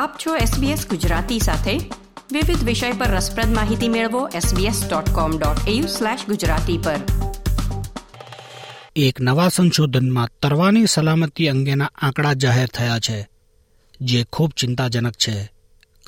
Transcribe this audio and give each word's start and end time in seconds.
આપ 0.00 0.18
છો 0.18 0.36
SBS 0.36 0.88
ગુજરાતી 0.88 1.38
સાથે 1.38 1.78
વિવિધ 2.32 2.64
વિષય 2.64 2.92
પર 2.92 3.16
રસપ્રદ 3.16 3.54
માહિતી 3.54 3.88
મેળવો 3.88 4.28
sbs.com.au/gujarati 4.40 6.78
પર 6.78 7.00
એક 8.96 9.20
નવા 9.20 9.48
સંશોધનમાં 9.48 10.28
તરવાની 10.42 10.86
સલામતી 10.86 11.48
અંગેના 11.48 11.88
આંકડા 12.02 12.34
જાહેર 12.34 12.68
થયા 12.68 12.98
છે 12.98 13.28
જે 14.00 14.24
ખૂબ 14.32 14.52
ચિંતાજનક 14.52 15.16
છે 15.16 15.50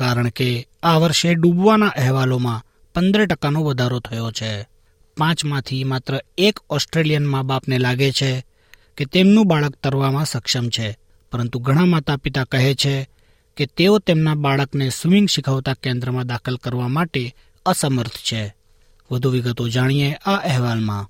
કારણ 0.00 0.30
કે 0.30 0.68
આ 0.82 0.98
વર્ષે 0.98 1.34
ડૂબવાના 1.34 1.92
અહેવાલોમાં 1.96 2.60
પંદર 2.94 3.26
ટકાનો 3.26 3.62
વધારો 3.62 4.00
થયો 4.00 4.30
છે 4.30 4.66
પાંચમાંથી 5.16 5.84
માત્ર 5.84 6.20
એક 6.38 6.54
ઓસ્ટ્રેલિયન 6.68 7.24
મા 7.24 7.42
બાપને 7.42 7.78
લાગે 7.78 8.12
છે 8.12 8.44
કે 8.96 9.04
તેમનું 9.04 9.46
બાળક 9.46 9.72
તરવામાં 9.82 10.24
સક્ષમ 10.24 10.68
છે 10.68 10.98
પરંતુ 11.32 11.58
ઘણા 11.58 11.84
માતા 11.84 12.16
પિતા 12.16 12.44
કહે 12.44 12.74
છે 12.74 13.08
કે 13.60 13.66
તેઓ 13.76 13.98
તેમના 13.98 14.34
બાળકને 14.34 14.86
સ્વિમિંગ 14.90 15.26
શીખવતા 15.28 15.74
કેન્દ્રમાં 15.82 16.26
દાખલ 16.26 16.56
કરવા 16.56 16.88
માટે 16.88 17.22
અસમર્થ 17.66 18.18
છે 18.22 18.54
વધુ 19.10 19.30
વિગતો 19.30 19.68
જાણીએ 19.68 20.14
આ 20.26 20.34
અહેવાલમાં 20.34 21.06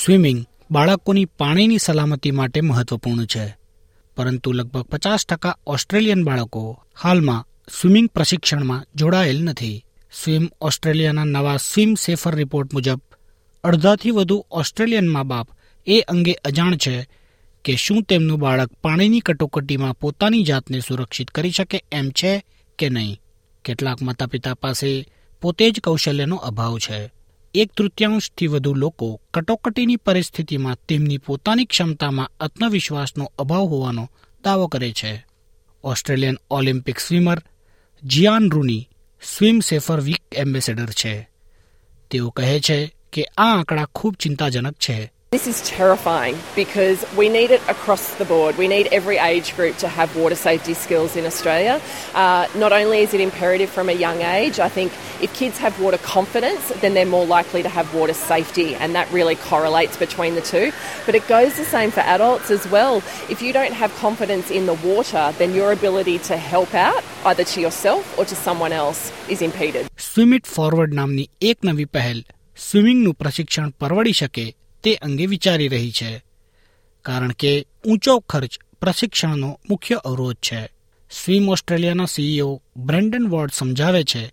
સ્વિમિંગ 0.00 0.40
બાળકોની 0.70 1.24
પાણીની 1.24 1.78
સલામતી 1.78 2.30
માટે 2.30 2.60
મહત્વપૂર્ણ 2.60 3.24
છે 3.24 3.44
પરંતુ 4.16 4.52
લગભગ 4.52 4.86
પચાસ 4.90 5.26
ટકા 5.26 5.54
ઓસ્ટ્રેલિયન 5.66 6.24
બાળકો 6.24 6.82
હાલમાં 7.02 7.46
સ્વિમિંગ 7.80 8.08
પ્રશિક્ષણમાં 8.14 8.86
જોડાયેલ 8.94 9.42
નથી 9.42 9.84
સ્વિમ 10.12 10.48
ઓસ્ટ્રેલિયાના 10.60 11.24
નવા 11.24 11.56
સ્વિમ 11.56 11.94
સેફર 11.94 12.34
રિપોર્ટ 12.34 12.72
મુજબ 12.72 13.00
અડધાથી 13.64 14.10
વધુ 14.10 14.46
ઓસ્ટ્રેલિયન 14.50 15.08
મા 15.08 15.22
બાપ 15.22 15.48
એ 15.86 16.00
અંગે 16.00 16.32
અજાણ 16.44 16.76
છે 16.76 17.06
કે 17.64 17.76
શું 17.76 18.02
તેમનું 18.02 18.40
બાળક 18.40 18.72
પાણીની 18.82 19.20
કટોકટીમાં 19.20 19.94
પોતાની 19.94 20.42
જાતને 20.42 20.80
સુરક્ષિત 20.80 21.30
કરી 21.30 21.50
શકે 21.50 21.78
એમ 21.92 22.08
છે 22.10 22.32
કે 22.78 22.88
નહીં 22.88 23.20
કેટલાક 23.64 24.02
માતાપિતા 24.02 24.54
પાસે 24.54 24.90
પોતે 25.42 25.70
જ 25.70 25.80
કૌશલ્યનો 25.80 26.36
અભાવ 26.36 26.78
છે 26.78 26.98
એક 27.54 27.72
તૃતીયાંશથી 27.76 28.46
વધુ 28.46 28.74
લોકો 28.74 29.20
કટોકટીની 29.34 29.96
પરિસ્થિતિમાં 29.96 30.80
તેમની 30.88 31.18
પોતાની 31.18 31.66
ક્ષમતામાં 31.66 32.32
આત્મવિશ્વાસનો 32.40 33.24
અભાવ 33.38 33.66
હોવાનો 33.66 34.04
દાવો 34.44 34.66
કરે 34.66 34.90
છે 34.92 35.12
Australian 35.84 36.38
Olympic 36.50 36.98
swimmer 37.00 37.38
Giaan 38.02 38.50
Rooney 38.50 38.88
swim 39.22 39.60
safer 39.60 40.00
week 40.00 40.22
ambassador 40.32 40.90
છે 40.92 41.14
તેઓ 42.10 42.30
કહે 42.30 42.60
છે 42.60 42.78
કે 43.12 43.22
આ 43.22 43.44
આંકડા 43.46 43.92
ખૂબ 43.94 44.14
ચિંતાજનક 44.16 44.76
છે 44.78 44.96
This 45.30 45.46
is 45.46 45.60
terrifying 45.60 46.38
because 46.56 47.04
we 47.14 47.28
need 47.28 47.50
it 47.50 47.60
across 47.68 48.14
the 48.14 48.24
board. 48.24 48.56
We 48.56 48.66
need 48.66 48.86
every 48.86 49.18
age 49.18 49.54
group 49.56 49.76
to 49.76 49.86
have 49.86 50.16
water 50.16 50.34
safety 50.34 50.72
skills 50.72 51.16
in 51.16 51.26
Australia. 51.26 51.82
Uh, 52.14 52.48
not 52.56 52.72
only 52.72 53.00
is 53.00 53.12
it 53.12 53.20
imperative 53.20 53.68
from 53.68 53.90
a 53.90 53.92
young 53.92 54.22
age, 54.22 54.58
I 54.58 54.70
think 54.70 54.90
if 55.20 55.30
kids 55.34 55.58
have 55.58 55.78
water 55.82 55.98
confidence, 55.98 56.70
then 56.80 56.94
they're 56.94 57.04
more 57.04 57.26
likely 57.26 57.62
to 57.62 57.68
have 57.68 57.92
water 57.92 58.14
safety, 58.14 58.74
and 58.74 58.94
that 58.94 59.12
really 59.12 59.36
correlates 59.36 59.98
between 59.98 60.34
the 60.34 60.40
two. 60.40 60.72
But 61.04 61.14
it 61.14 61.28
goes 61.28 61.58
the 61.58 61.66
same 61.66 61.90
for 61.90 62.00
adults 62.00 62.50
as 62.50 62.66
well. 62.70 63.02
If 63.28 63.42
you 63.42 63.52
don't 63.52 63.74
have 63.74 63.94
confidence 63.96 64.50
in 64.50 64.64
the 64.64 64.80
water, 64.82 65.34
then 65.36 65.52
your 65.52 65.72
ability 65.72 66.20
to 66.20 66.38
help 66.38 66.74
out, 66.74 67.04
either 67.26 67.44
to 67.44 67.60
yourself 67.60 68.18
or 68.18 68.24
to 68.24 68.34
someone 68.34 68.72
else, 68.72 69.12
is 69.28 69.42
impeded. 69.42 69.90
Swim 69.98 70.32
it 70.32 70.46
forward, 70.46 70.92
Namni. 70.92 71.28
એક 71.42 71.60
pahel. 71.60 72.24
swimming 72.60 73.04
nu 73.04 73.12
prashikshan 73.12 73.72
parvadi 73.78 74.12
શકે 74.12 74.57
તે 74.82 74.94
અંગે 75.02 75.26
વિચારી 75.26 75.68
રહી 75.68 75.92
છે 75.92 76.10
કારણ 77.04 77.32
કે 77.32 77.52
ઊંચો 77.84 78.14
ખર્ચ 78.20 78.58
પ્રશિક્ષણનો 78.80 79.50
મુખ્ય 79.70 80.00
અવરોધ 80.04 80.40
છે 80.40 80.60
સ્વિમ 81.10 81.48
ઓસ્ટ્રેલિયાના 81.48 82.06
સીઈઓ 82.06 82.48
બ્રેન્ડન 82.86 83.28
વોર્ડ 83.28 83.52
સમજાવે 83.52 84.02
છે 84.04 84.24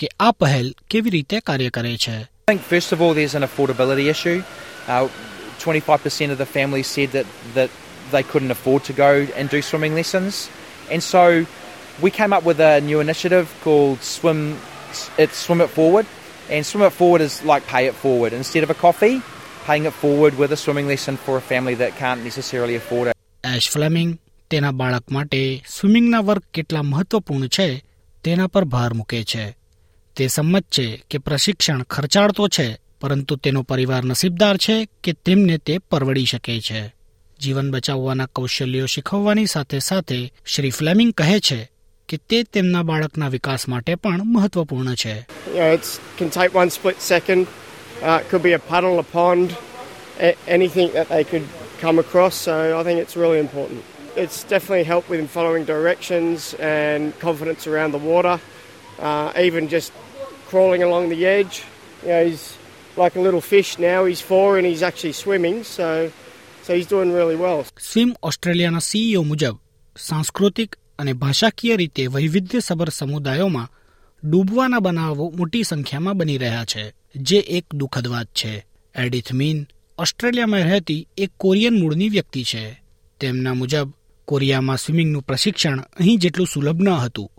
કે 0.00 0.06
આ 0.20 0.32
પહેલ 0.32 0.68
કેવી 0.90 1.10
રીતે 1.10 1.40
કાર્ય 1.40 1.70
કરે 1.70 1.96
છે 1.96 2.16
I 2.48 2.52
think 2.52 2.62
first 2.62 2.92
of 2.92 3.00
all 3.00 3.14
there's 3.14 3.34
an 3.34 3.42
affordability 3.42 4.06
issue. 4.10 4.38
25% 4.86 6.28
uh, 6.28 6.32
of 6.32 6.38
the 6.38 6.46
families 6.46 6.86
said 6.86 7.10
that, 7.12 7.26
that 7.54 7.70
they 8.10 8.22
couldn't 8.22 8.50
afford 8.50 8.84
to 8.84 8.92
go 8.92 9.12
and 9.36 9.48
do 9.48 9.62
swimming 9.62 9.94
lessons. 9.94 10.50
And 10.90 11.02
so 11.02 11.46
we 12.02 12.10
came 12.10 12.34
up 12.34 12.44
with 12.44 12.60
a 12.60 12.80
new 12.82 13.00
initiative 13.00 13.46
called 13.62 14.02
Swim 14.02 14.58
it's 15.16 15.38
Swim 15.38 15.62
It 15.62 15.70
Forward. 15.70 16.06
And 16.50 16.66
Swim 16.66 16.82
It 16.82 16.92
Forward 16.92 17.22
is 17.22 17.42
like 17.44 17.66
pay 17.66 17.86
it 17.86 17.94
forward. 17.94 18.34
Instead 18.34 18.62
of 18.62 18.68
a 18.68 18.74
coffee, 18.74 19.22
paying 19.66 19.84
it 19.84 19.94
forward 19.94 20.32
with 20.38 20.52
a 20.52 20.56
swimming 20.56 20.88
lesson 20.88 21.16
for 21.16 21.34
a 21.36 21.40
family 21.42 21.74
that 21.74 21.92
can't 21.96 22.22
necessarily 22.24 22.76
afford 22.76 23.06
it. 23.08 23.16
Ash 23.44 23.68
Fleming 23.70 24.10
તેના 24.50 24.72
બાળક 24.72 25.06
માટે 25.10 25.40
સ્વિમિંગના 25.68 26.20
વર્ગ 26.20 26.44
કેટલા 26.54 26.82
મહત્વપૂર્ણ 26.82 27.48
છે 27.48 27.68
તેના 28.24 28.46
પર 28.46 28.64
ભાર 28.64 28.90
મૂકે 28.94 29.20
છે 29.24 29.44
તે 30.16 30.28
સંમત 30.28 30.64
છે 30.68 30.86
કે 31.10 31.18
પ્રશિક્ષણ 31.18 31.80
ખર્ચાળતો 31.84 32.44
છે 32.48 32.66
પરંતુ 33.00 33.34
તેનો 33.36 33.62
પરિવાર 33.62 34.04
નસીબદાર 34.04 34.56
છે 34.56 34.76
કે 35.04 35.12
તેમને 35.24 35.56
તે 35.58 35.74
પરવડી 35.90 36.24
શકે 36.24 36.54
છે 36.60 36.80
જીવન 37.40 37.68
બચાવવાના 37.70 38.26
કૌશલ્યો 38.26 38.86
શીખવવાની 38.86 39.46
સાથે 39.46 39.78
સાથે 39.80 40.18
શ્રી 40.46 40.70
ફ્લેમિંગ 40.70 41.12
કહે 41.12 41.38
છે 41.40 41.60
કે 42.08 42.16
તે 42.28 42.38
તેમના 42.44 42.82
બાળકના 42.82 43.28
વિકાસ 43.28 43.62
માટે 43.68 43.92
પણ 43.94 44.20
મહત્વપૂર્ણ 44.26 44.94
છે 44.94 45.14
Uh, 48.04 48.20
it 48.22 48.28
could 48.30 48.42
be 48.42 48.52
a 48.52 48.58
puddle, 48.58 48.98
a 48.98 49.02
pond, 49.02 49.48
a- 50.20 50.36
anything 50.46 50.88
that 50.92 51.08
they 51.08 51.24
could 51.24 51.46
come 51.80 51.98
across. 51.98 52.34
So 52.36 52.54
I 52.78 52.82
think 52.86 52.96
it's 53.00 53.16
really 53.16 53.38
important. 53.38 53.80
It's 54.16 54.38
definitely 54.44 54.84
helped 54.84 55.08
with 55.10 55.20
following 55.30 55.64
directions 55.64 56.54
and 56.60 57.18
confidence 57.18 57.62
around 57.66 57.90
the 57.92 58.02
water. 58.12 58.36
Uh, 59.00 59.32
even 59.48 59.68
just 59.68 59.90
crawling 60.50 60.82
along 60.82 61.04
the 61.08 61.22
edge, 61.26 61.54
you 62.02 62.08
know, 62.08 62.24
he's 62.26 62.44
like 62.96 63.14
a 63.16 63.20
little 63.20 63.40
fish 63.40 63.70
now. 63.78 64.04
He's 64.04 64.20
four 64.20 64.48
and 64.58 64.66
he's 64.66 64.82
actually 64.82 65.14
swimming, 65.14 65.56
so 65.76 65.88
so 66.64 66.70
he's 66.76 66.86
doing 66.86 67.10
really 67.12 67.36
well. 67.36 67.64
Swim 67.78 68.14
ઓસ્ટ્રેલિયાના 68.22 68.80
CEO 68.80 69.22
મુજબ 69.22 69.56
સાંસ્કૃતિક 69.96 70.76
અને 70.98 71.12
ભાષાકીય 71.12 71.76
રીતે 71.76 72.06
વૈવિધ્યસભર 72.06 72.88
સમુદાયોમાં 72.88 73.70
ડૂબવાના 74.24 74.80
બનાવો 74.80 75.30
મોટી 75.30 75.64
સંખ્યામાં 75.64 76.16
બની 76.16 76.38
રહ્યા 76.38 76.64
છે 76.64 76.94
જે 77.16 77.36
એક 77.36 77.64
દુઃખદ 77.74 78.06
વાત 78.08 78.26
છે 78.26 78.66
એડિથ 78.94 79.32
મીન 79.32 79.66
ઓસ્ટ્રેલિયામાં 79.98 80.60
રહેતી 80.60 81.08
એક 81.16 81.30
કોરિયન 81.36 81.80
મૂળની 81.80 82.08
વ્યક્તિ 82.08 82.42
છે 82.42 82.82
તેમના 83.20 83.54
મુજબ 83.54 83.92
કોરિયામાં 84.24 84.78
સ્વિમિંગનું 84.78 85.22
પ્રશિક્ષણ 85.22 85.80
અહીં 85.80 86.18
જેટલું 86.18 86.46
સુલભ 86.46 86.80
ન 86.80 86.88
હતું 86.88 87.30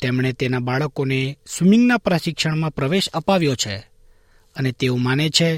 તેમણે 0.02 0.32
તેના 0.32 0.58
બાળકોને 0.58 1.38
સ્વિમિંગના 1.46 1.98
પ્રશિક્ષણમાં 1.98 2.70
પ્રવેશ 2.70 3.08
અપાવ્યો 3.08 3.54
છે 3.54 3.76
અને 4.56 4.72
તેઓ 4.72 4.96
માને 4.96 5.30
છે 5.30 5.57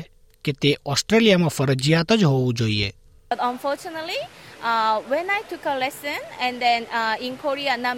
કે 0.45 0.53
તે 0.53 0.77
ઓસ્ટ્રેલિયામાં 0.87 1.49
ફરજિયાત 1.49 2.13
જ 2.13 2.25
હોવું 2.25 2.55
જોઈએ 2.55 2.93
But 3.31 3.39
unfortunately, 3.41 4.21
uh, 4.63 5.01
when 5.09 5.31
I 5.31 5.43
took 5.51 5.67
a 5.67 5.79
lesson 5.79 6.21
and 6.41 6.63
then 6.63 6.87
uh, 6.93 7.17
in 7.21 7.37
Korea, 7.37 7.77
not 7.77 7.97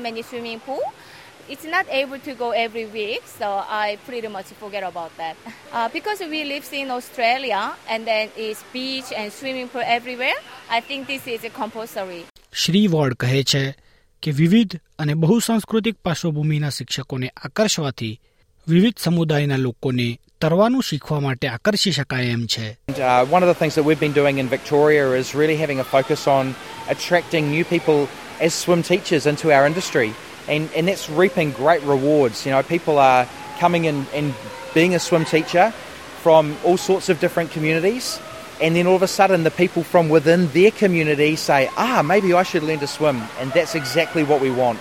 it's 1.49 1.65
not 1.65 1.87
able 1.91 2.19
to 2.19 2.35
go 2.35 2.51
every 2.51 2.87
week, 2.87 3.23
so 3.27 3.49
I 3.85 3.99
pretty 4.07 4.29
much 4.29 4.47
forget 4.63 4.83
about 4.83 5.17
that. 5.17 5.37
Uh, 5.73 5.89
because 5.89 6.21
we 6.21 6.45
live 6.45 6.69
in 6.73 6.91
Australia 6.91 7.75
and 7.89 8.07
then 8.07 8.31
it's 8.37 8.63
beach 8.73 9.13
and 9.15 9.33
swimming 9.33 9.69
pool 9.69 9.83
everywhere, 9.85 10.39
I 10.71 10.81
think 10.81 11.07
this 11.07 11.27
is 11.27 11.45
a 11.45 11.51
compulsory. 11.51 12.23
Shri 12.53 12.89
Ward 12.89 13.17
કહે 13.23 13.43
છે 13.53 13.63
કે 14.23 14.33
વિવિધ 14.33 14.77
અને 14.99 15.15
બહુસાંસ્કૃતિક 15.25 15.97
પાર્શ્વભૂમિના 16.07 16.71
શિક્ષકોને 16.77 17.29
આકર્ષવાથી 17.47 18.13
વિવિધ 18.67 19.03
સમુદાયના 19.07 19.57
લોકોને 19.57 20.07
તરવાનું 20.41 20.87
શીખવા 20.91 21.21
માટે 21.27 21.49
આકર્ષી 21.49 21.93
શકાય 21.99 22.37
એમ 22.37 22.47
છે 22.55 22.67
One 23.37 23.43
of 23.47 23.51
the 23.53 23.59
things 23.61 23.75
that 23.79 23.85
we've 23.89 24.05
been 24.07 24.17
doing 24.21 24.39
in 24.45 24.49
Victoria 24.57 25.05
is 25.23 25.35
really 25.41 25.59
having 25.65 25.81
a 25.85 25.89
focus 25.97 26.23
on 26.37 26.55
attracting 26.95 27.45
new 27.57 27.65
people 27.75 28.01
as 28.47 28.55
swim 28.63 28.83
teachers 28.93 29.27
into 29.33 29.53
our 29.57 29.67
industry. 29.73 30.09
and, 30.49 30.69
and 30.77 30.89
that's 30.89 31.09
reaping 31.11 31.51
great 31.53 31.83
rewards. 31.83 32.47
You 32.47 32.53
know, 32.53 32.63
people 32.63 32.99
are 32.99 33.27
coming 33.61 33.85
in 33.85 34.07
and 34.15 34.35
being 34.75 34.95
a 34.95 34.99
swim 34.99 35.25
teacher 35.25 35.73
from 36.23 36.57
all 36.65 36.77
sorts 36.77 37.09
of 37.09 37.21
different 37.21 37.51
communities. 37.51 38.21
And 38.63 38.75
then 38.75 38.87
all 38.87 38.97
of 38.97 39.03
a 39.03 39.09
sudden, 39.09 39.45
the 39.45 39.51
people 39.51 39.83
from 39.83 40.09
within 40.09 40.49
their 40.49 40.71
community 40.71 41.37
say, 41.37 41.69
ah, 41.77 42.03
maybe 42.03 42.33
I 42.33 42.43
should 42.43 42.63
learn 42.63 42.79
to 42.79 42.87
swim. 42.87 43.19
And 43.41 43.53
that's 43.53 43.75
exactly 43.75 44.25
what 44.25 44.41
we 44.41 44.51
want. 44.51 44.79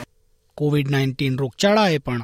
Covid 0.58 0.90
nineteen 0.90 1.38
રોગચાળાએ 1.38 2.00
પણ 2.00 2.22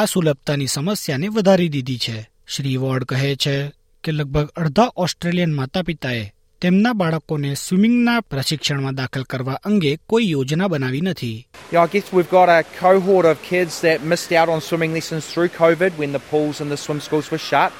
આ 0.00 0.04
સુલભતાની 0.04 0.66
સમસ્યાને 0.66 1.28
વધારી 1.28 1.68
દીધી 1.68 1.98
છે 1.98 2.16
Shri 2.46 2.76
Ward 2.76 3.04
કહે 3.04 3.32
છે 3.44 3.54
કે 4.04 4.12
લગભગ 4.12 4.48
અડધા 4.56 4.92
ઓસ્ટ્રેલિયન 4.96 5.54
માતાપિતાએ 5.54 6.22
તેમના 6.60 6.92
બાળકોને 7.00 7.54
સ્વિમિંગના 7.54 8.20
પ્રશિક્ષણમાં 8.20 8.94
દાખલ 9.00 9.24
કરવા 9.32 9.56
અંગે 9.70 9.90
કોઈ 10.06 10.30
યોજના 10.30 10.68
બનાવી 10.68 11.00
નથી 11.00 11.46
Yeah, 11.72 11.82
I 11.82 11.88
guess 11.94 12.12
we've 12.12 12.30
got 12.30 12.48
a 12.48 12.62
cohort 12.80 13.26
of 13.32 13.42
kids 13.42 13.80
that 13.80 14.02
missed 14.02 14.32
out 14.32 14.48
on 14.48 14.60
swimming 14.60 14.92
lessons 14.94 15.24
through 15.32 15.50
COVID 15.58 15.92
when 15.98 16.12
the 16.12 16.22
pools 16.30 16.60
and 16.60 16.70
the 16.70 16.76
swim 16.76 17.00
schools 17.00 17.30
were 17.30 17.42
shut. 17.50 17.72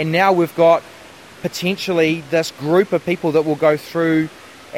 And 0.00 0.12
now 0.12 0.28
we've 0.32 0.56
got 0.56 0.80
potentially 1.42 2.12
this 2.30 2.50
group 2.60 2.92
of 2.92 3.04
people 3.04 3.32
that 3.32 3.44
will 3.44 3.60
go 3.68 3.74
through 3.76 4.20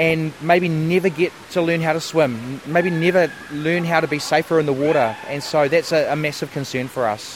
and 0.00 0.32
maybe 0.43 0.69
never 0.69 1.08
get 1.08 1.32
to 1.52 1.62
learn 1.62 1.81
how 1.81 1.93
to 1.93 2.00
swim, 2.00 2.32
maybe 2.67 2.91
never 2.91 3.31
learn 3.67 3.85
how 3.85 4.00
to 4.00 4.08
be 4.08 4.19
safer 4.19 4.58
in 4.58 4.67
the 4.67 4.73
water. 4.75 5.08
And 5.29 5.41
so 5.43 5.69
that's 5.69 5.93
a, 5.93 6.12
a 6.12 6.17
massive 6.17 6.50
concern 6.52 6.88
for 6.88 7.05
us. 7.06 7.25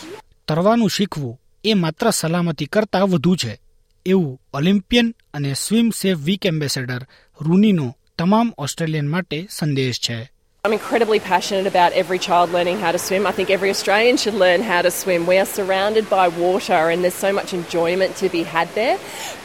તરવાનું 0.48 0.88
શીખવું 0.88 1.36
એ 1.64 1.74
માત્ર 1.74 2.10
સલામતી 2.10 2.66
કરતાં 2.66 3.06
વધુ 3.06 3.36
છે 3.36 3.52
એવું 4.08 4.40
Olympian 4.54 5.14
અને 5.34 5.54
swim 5.54 5.90
safe 5.90 6.18
week 6.18 6.46
ambassador 6.46 7.06
રૂનીનો 7.40 7.96
તમામ 8.18 8.54
ઓસ્ટ્રેલિયન 8.58 9.10
માટે 9.10 9.46
સંદેશ 9.50 10.00
છે 10.00 10.38
I'm 10.64 10.72
incredibly 10.72 11.20
passionate 11.20 11.66
about 11.66 11.92
every 11.92 12.18
child 12.18 12.46
learning 12.52 12.78
how 12.78 12.92
to 12.92 12.98
swim. 12.98 13.26
I 13.26 13.32
think 13.32 13.48
every 13.48 13.70
Australian 13.70 14.16
should 14.16 14.34
learn 14.34 14.60
how 14.62 14.80
to 14.82 14.90
swim. 14.90 15.20
We 15.26 15.36
are 15.38 15.46
surrounded 15.58 16.04
by 16.10 16.24
water 16.28 16.80
and 16.90 17.04
there's 17.04 17.20
so 17.26 17.32
much 17.32 17.50
enjoyment 17.54 18.16
to 18.16 18.28
be 18.28 18.42
had 18.42 18.68
there, 18.74 18.96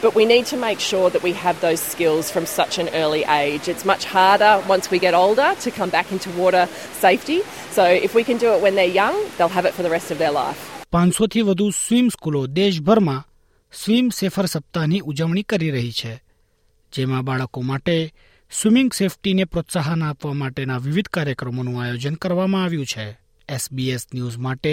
but 0.02 0.12
we 0.14 0.24
need 0.24 0.46
to 0.46 0.56
make 0.56 0.80
sure 0.80 1.08
that 1.10 1.22
we 1.22 1.32
have 1.34 1.56
those 1.60 1.80
skills 1.80 2.30
from 2.30 2.46
such 2.46 2.74
an 2.78 2.88
early 2.94 3.22
age. 3.42 3.64
It's 3.68 3.84
much 3.84 4.04
harder 4.04 4.52
once 4.68 4.90
we 4.90 4.98
get 4.98 5.14
older 5.14 5.54
to 5.60 5.70
come 5.70 5.90
back 5.90 6.10
into 6.12 6.30
water 6.42 6.64
safety. 7.00 7.38
So 7.70 7.84
if 8.08 8.14
we 8.14 8.24
can 8.24 8.38
do 8.38 8.50
it 8.54 8.60
when 8.60 8.74
they're 8.74 8.96
young, 9.02 9.16
they'll 9.38 9.56
have 9.58 9.66
it 9.66 9.74
for 9.74 9.82
the 9.82 9.90
rest 9.90 10.10
of 10.10 10.18
their 10.18 10.32
life. 10.32 10.60
500 10.92 11.26
થી 11.26 11.42
વધુ 11.42 11.70
swim 11.70 12.08
સ્કૂલો 12.08 12.46
દેશભરમાં 12.46 13.33
swim 13.74 14.10
safer 14.10 14.46
સપ્તાહની 14.48 15.02
ઉજવણી 15.02 15.44
કરી 15.44 15.70
રહી 15.70 15.94
છે 15.94 16.12
જેમાં 16.92 17.24
બાળકો 17.24 17.62
માટે 17.62 17.96
સ્વિમિંગ 18.52 18.90
સેફટીને 18.92 19.46
પ્રોત્સાહન 19.46 20.02
આપવા 20.02 20.34
માટેના 20.34 20.78
વિવિધ 20.78 21.10
કાર્યક્રમોનું 21.10 21.78
આયોજન 21.78 22.18
કરવામાં 22.18 22.64
આવ્યું 22.64 22.86
છે 22.86 23.06
એસબીએસ 23.48 24.06
ન્યૂઝ 24.12 24.38
માટે 24.38 24.73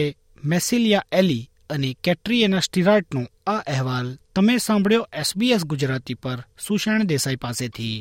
મેસિલિયા 0.43 1.09
એલી 1.13 1.49
અને 1.69 1.89
કેટ્રીએના 2.01 2.61
સ્ટીરાર્ટનો 2.61 3.23
આ 3.47 3.57
અહેવાલ 3.65 4.13
તમે 4.35 4.59
સાંભળ્યો 4.59 5.09
એસબીએસ 5.15 5.65
ગુજરાતી 5.65 6.17
પર 6.17 6.39
સુષેણ 6.59 7.07
દેસાઈ 7.07 7.39
પાસેથી 7.39 7.97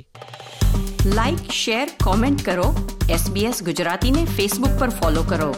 લાઇક 1.10 1.44
શેર 1.54 1.88
કોમેન્ટ 2.04 2.42
કરો 2.42 2.68
એસબીએસ 3.10 3.64
ગુજરાતીને 3.64 4.30
ફેસબુક 4.30 4.78
પર 4.78 4.90
ફોલો 4.92 5.22
કરો 5.24 5.50